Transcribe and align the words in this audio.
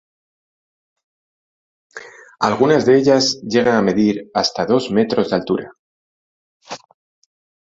Algunas 2.39 2.87
de 2.87 2.97
ellas 2.97 3.37
llegan 3.43 3.75
a 3.75 3.83
medir 3.83 4.31
hasta 4.33 4.65
dos 4.65 4.89
metros 4.89 5.29
de 5.29 5.35
altura. 5.35 5.73